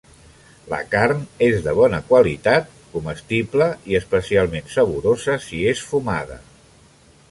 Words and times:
La 0.69 0.77
carn 0.93 1.19
és 1.47 1.57
de 1.67 1.75
bona 1.81 1.99
qualitat 2.07 2.73
comestible 2.95 3.69
i 3.93 4.01
especialment 4.03 4.75
saborosa 4.79 5.41
si 5.49 5.65
és 5.75 5.89
fumada. 5.93 6.45